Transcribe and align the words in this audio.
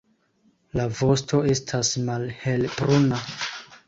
La 0.79 0.85
vosto 1.01 1.41
estas 1.55 1.91
malhelbruna. 2.07 3.21